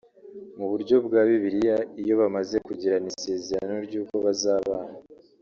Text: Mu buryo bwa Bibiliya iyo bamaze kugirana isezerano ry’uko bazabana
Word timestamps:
Mu 0.57 0.65
buryo 0.71 0.95
bwa 1.05 1.21
Bibiliya 1.27 1.77
iyo 2.01 2.13
bamaze 2.21 2.55
kugirana 2.67 3.07
isezerano 3.13 3.75
ry’uko 3.87 4.15
bazabana 4.25 4.93